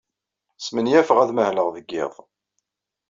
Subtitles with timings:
[0.65, 2.13] Smenyafeɣ ad mahleɣ deg iḍ.